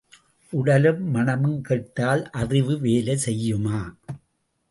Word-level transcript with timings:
உடலும் 0.53 1.01
மனமும் 1.09 1.59
கெட்டால் 1.61 2.23
அறிவு 2.31 2.79
வேலை 2.79 3.17
செய்யுமா? 3.25 3.79